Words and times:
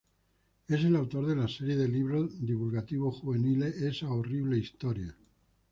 Es 0.67 0.83
el 0.83 0.95
autor 0.95 1.27
de 1.27 1.35
la 1.35 1.47
serie 1.47 1.75
de 1.75 1.87
libros 1.87 2.31
divulgativos 2.43 3.17
juveniles 3.19 3.83
"Esa 3.83 4.09
Horrible 4.11 4.57
Historia". 4.57 5.15